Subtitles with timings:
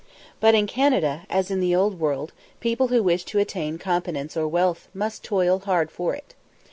[0.39, 4.47] But in Canada, as in the Old World, people who wish to attain competence or
[4.47, 6.33] wealth must toil hard for it.